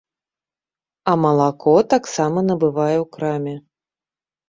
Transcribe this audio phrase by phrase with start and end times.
[1.13, 3.55] А малако таксама набывае ў краме.